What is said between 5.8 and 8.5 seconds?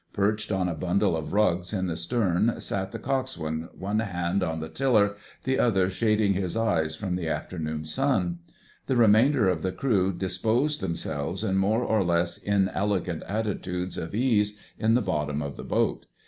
shading his eyes from the afternoon sun.